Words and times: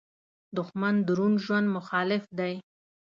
دښمن 0.57 0.95
د 1.05 1.07
روڼ 1.17 1.33
ژوند 1.45 1.67
مخالف 1.75 2.23
دی 2.39 2.53